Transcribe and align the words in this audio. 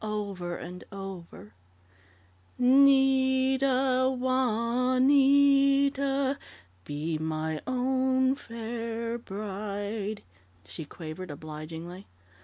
"Over 0.03 0.57
and 0.57 0.83
over 0.91 1.53
'Nita, 2.57 4.15
Jua 4.19 4.93
a 4.93 4.95
n 4.95 5.11
ita, 5.91 6.39
be 6.85 7.19
my 7.19 7.61
own 7.67 8.33
fair 8.33 9.19
bride'," 9.19 10.23
she 10.65 10.85
quavered 10.85 11.29
obligingly. 11.29 12.07